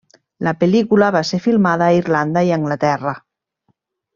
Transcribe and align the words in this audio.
La 0.45 0.53
pel·lícula 0.61 1.09
va 1.15 1.21
ser 1.31 1.39
filmada 1.43 1.89
a 1.91 1.99
Irlanda 1.99 2.43
i 2.49 2.53
a 2.55 2.59
Anglaterra. 2.61 3.17